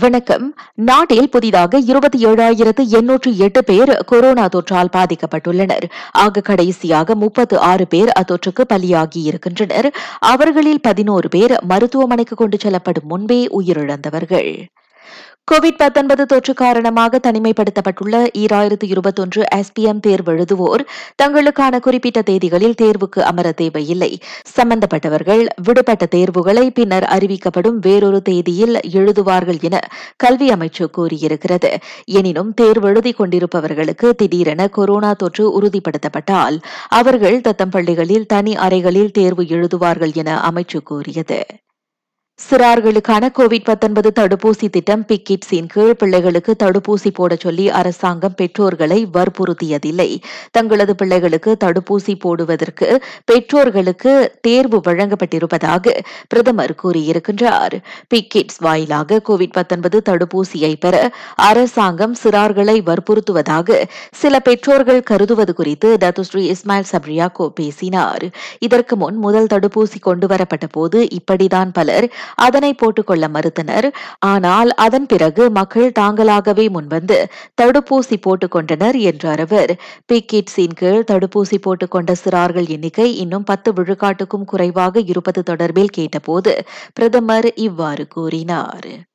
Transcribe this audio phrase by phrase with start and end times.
[0.00, 0.54] வணக்கம்.
[0.74, 5.84] நாட்டில் புதிதாக இருபத்தி ஏழாயிரத்து எண்ணூற்று எட்டு பேர் கொரோனா தொற்றால் பாதிக்கப்பட்டுள்ளனர்.
[6.12, 14.64] ஆக கடைசியாக முப்பத்து ஆறு பேர் அத்தொற்றுக்கு பலியாகியிருக்கின்றனர் அவர்களில் பதினோரு பேர் மருத்துவமனைக்கு கொண்டு செல்லப்படும் முன்பே உயிரிழந்தவர்கள்.
[15.50, 20.82] கோவிட் 19 தொற்று காரணமாக தனிமைப்படுத்தப்பட்டுள்ள ஈராயிரத்து இருபத்தொன்று எஸ்பிஎம் தேர்வு எழுதுவோர்
[21.22, 24.18] தங்களுக்கான குறிப்பிட்ட தேதிகளில் தேர்வுக்கு அமர தேவையில்லை.
[24.56, 29.80] சம்பந்தப்பட்டவர்கள் விடுபட்ட தேர்வுகளை பின்னர் அறிவிக்கப்படும் வேறொரு தேதியில் எழுதுவார்கள் என
[30.16, 31.72] கல்வி அமைச்சு கூறியிருக்கிறது.
[32.04, 40.14] எனினும் தேர்வு எழுதிக் கொண்டிருப்பவர்களுக்கு திடீரென கொரோனா தொற்று உறுதிப்படுத்தப்பட்டால் அவர்கள் தத்தம் பள்ளிகளில் தனி அறைகளில் தேர்வு எழுதுவார்கள்
[40.14, 41.46] என அமைச்சு கூறியது.
[42.48, 50.08] சிறார்களுக்கான கோவிட் 19 தடுப்பூசி திட்டம் பிக்கிட்ஸின் கீழ் பிள்ளைகளுக்கு தடுப்பூசி போட சொல்லி அரசாங்கம் பெற்றோர்களை வற்புறுத்தியதில்லை.
[50.50, 52.88] தங்களது பிள்ளைகளுக்கு தடுப்பூசி போடுவதற்கு
[53.24, 55.94] பெற்றோர்களுக்கு தேர்வு வழங்கப்பட்டிருப்பதாக
[56.28, 57.76] பிரதமர் கூறியிருக்கின்றார்.
[58.14, 60.94] பிக்கிட்ஸ் வாயிலாக கோவிட் 19 தடுப்பூசியை பெற
[61.48, 63.78] அரசாங்கம் சிறார்களை வற்புறுத்துவதாக
[64.14, 68.26] சில பெற்றோர்கள் கருதுவது குறித்து தத்துஸ்ரீ இஸ்மாயில் சப்ரியாக்கோ பேசினார்.
[68.58, 73.88] இதற்கு முன் முதல் தடுப்பூசி கொண்டுவரப்பட்ட போது இப்படிதான் பலர் அதனை போட்டுக்கொள்ள மறுத்தனர்.
[74.18, 77.18] ஆனால் அதன் பிறகு மக்கள் தாங்களாகவே முன்வந்து
[77.62, 79.72] தடுப்பூசி போட்டுக்கொண்டனர் என்றார் அவர்.
[80.12, 86.54] பிகிட்ஸின் கீழ் தடுப்பூசி போட்டுக்கொண்ட சிறார்கள் எண்ணிக்கை இன்னும் பத்து விழுக்காட்டுக்கும் குறைவாக இருப்பது தொடர்பில் கேட்டபோது
[86.94, 89.10] பிரதமர் இவ்வாறு கூறினார்.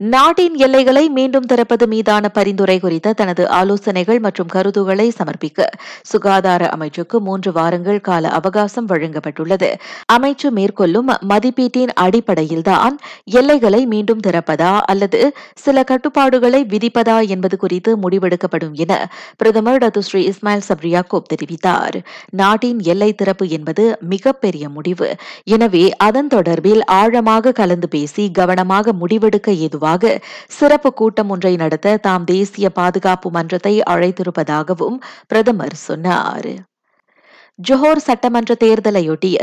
[0.00, 5.66] நாட்டின் எல்லைகளை மீண்டும் திறப்பது மீதான பரிந்துரை குறித்த தனது ஆலோசனைகள் மற்றும் கருத்துகளை சமர்ப்பிக்க
[6.02, 9.68] சுகாதார அமைச்சுக்கு மூன்று வாரங்கள் கால அவகாசம் வழங்கப்பட்டுள்ளது.
[10.12, 19.10] அமைச்சு மேற்கொள்ளும் மதிப்பீட்டின் அடிப்படையில்தான் எல்லைகளை மீண்டும் திறப்பதா அல்லது சில கட்டுப்பாடுகளை விதிப்பதா என்பது குறித்து முடிவெடுக்கப்படும் என
[19.36, 21.98] பிரதமர் டத்துஸ்ரீ இஸ்மாயில் சப்ரியாக்கோப் தெரிவித்தார்.
[22.30, 25.14] நாட்டின் எல்லை திறப்பு என்பது மிகப்பெரிய முடிவு.
[25.44, 29.88] எனவே அதன் தொடர்பில் ஆழமாக கலந்து பேசி கவனமாக முடிவெடுக்க ஏதுவாக
[30.48, 36.69] சிறப்பு கூட்டம் ஒன்றை நடத்த தாம் தேசிய பாதுகாப்பு மன்றத்தை அழைத்திருப்பதாகவும் பிரதமர் சொன்னார்.
[37.68, 39.36] ஜோஹர் சட்டமன்ற தேர்தலையொட்டிய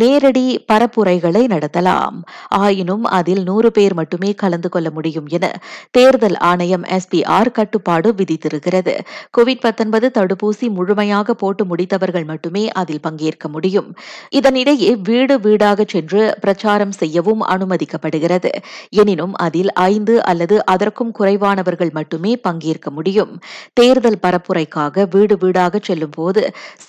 [0.00, 2.16] நேரடி பரப்புரைகளை நடத்தலாம்.
[2.48, 5.46] ஆயினும் அதில் நூறு பேர் மட்டுமே கலந்து கொள்ள முடியும் என
[5.90, 8.94] தேர்தல் ஆணையம் எஸ்பிஆர் கட்டுப்பாடு விதித்திருக்கிறது.
[9.38, 13.88] கோவிட் 19 தடுப்பூசி முழுமையாக போட்டு முடித்தவர்கள் மட்டுமே அதில் பங்கேற்க முடியும்.
[14.34, 18.52] இதனிடையே வீடு வீடாக சென்று பிரச்சாரம் செய்யவும் அனுமதிக்கப்படுகிறது.
[18.90, 23.34] எனினும் அதில் ஐந்து அல்லது அதற்கும் குறைவானவர்கள் மட்டுமே பங்கேற்க முடியும்.
[23.72, 26.42] தேர்தல் பரப்புரைக்காக வீடு வீடாக செல்லும் போது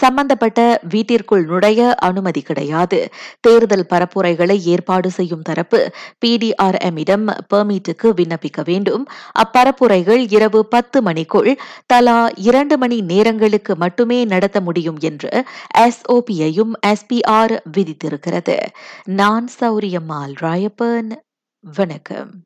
[0.03, 3.09] சம்பந்தப்பட்ட வீட்டிற்குள் நுழைய அனுமதி கிடையாது.
[3.39, 5.91] தேர்தல் பரப்புரைகளை ஏற்பாடு செய்யும் தரப்பு
[6.25, 9.07] பிடிஆர்எம்மிடம் பெர்மிட்டுக்கு விண்ணப்பிக்க வேண்டும்.
[9.44, 15.44] அப்பரப்புரைகள் இரவு பத்து மணிக்குள் தலா இரண்டு மணி நேரங்களுக்கு மட்டுமே நடத்த முடியும் என்று
[15.78, 18.59] எஸ்ஓபியையும் எஸ்பிஆர் விதித்திருக்கிறது.
[19.05, 21.11] நான் சௌரியம்மாள் ராயப்பன்.
[21.59, 22.45] வணக்கம்.